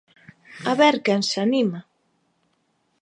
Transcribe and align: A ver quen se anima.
A 0.71 0.73
ver 0.81 0.95
quen 1.05 1.21
se 1.29 1.37
anima. 1.47 1.79